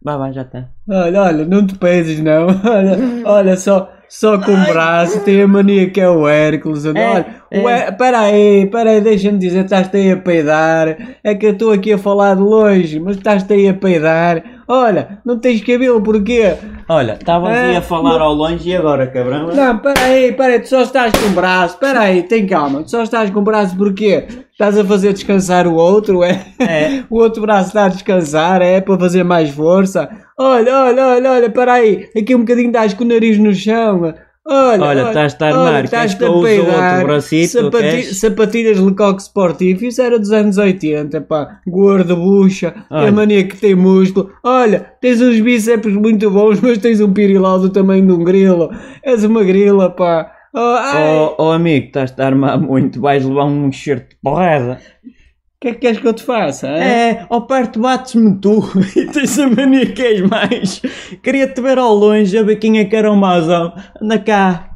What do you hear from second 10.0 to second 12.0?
a peidar. É que eu estou aqui a